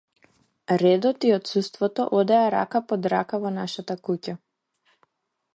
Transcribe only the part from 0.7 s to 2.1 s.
Редот и отсуството